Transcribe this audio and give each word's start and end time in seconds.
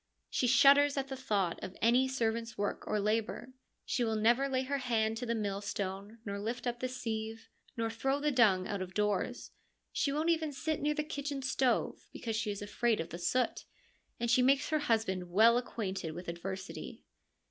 She 0.31 0.47
shudders 0.47 0.97
at 0.97 1.09
the 1.09 1.15
thought 1.15 1.63
of 1.63 1.77
any 1.79 2.07
servant's 2.07 2.57
work 2.57 2.87
or 2.87 2.99
labour. 2.99 3.53
She 3.85 4.03
will 4.03 4.15
never 4.15 4.49
lay 4.49 4.63
her 4.63 4.79
hand 4.79 5.15
to 5.17 5.27
the 5.27 5.35
millstone, 5.35 6.17
nor 6.25 6.39
lift 6.39 6.65
up 6.65 6.79
the 6.79 6.87
sieve, 6.87 7.49
nor 7.77 7.91
throw 7.91 8.19
the 8.19 8.31
dung 8.31 8.67
out 8.67 8.81
of 8.81 8.95
doors: 8.95 9.51
she 9.91 10.11
won't 10.11 10.31
even 10.31 10.53
sit 10.53 10.81
near 10.81 10.95
the 10.95 11.03
kitchen 11.03 11.43
stove, 11.43 12.07
because 12.11 12.35
she 12.35 12.49
is 12.49 12.63
afraid 12.63 12.99
of 12.99 13.09
the 13.09 13.19
soot, 13.19 13.65
and 14.19 14.31
she 14.31 14.41
makes 14.41 14.69
her 14.69 14.79
husband 14.79 15.29
well 15.29 15.55
acquainted 15.55 16.13
with 16.15 16.27
adversity. 16.27 17.03